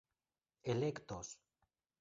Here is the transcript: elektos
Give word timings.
elektos 0.73 1.37